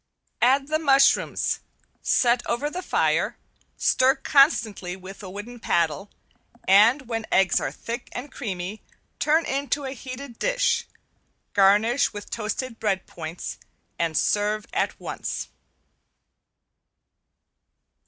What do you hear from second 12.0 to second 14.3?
with toasted bread points, and